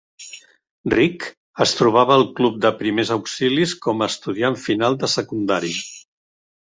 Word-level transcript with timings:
Rick 0.91 1.25
es 1.65 1.73
trobava 1.81 2.15
al 2.19 2.25
club 2.39 2.57
de 2.65 2.71
primers 2.79 3.11
auxilis 3.17 3.75
com 3.83 4.01
a 4.01 4.07
estudiant 4.15 4.57
final 4.63 4.97
de 5.05 5.11
secundària. 5.17 5.85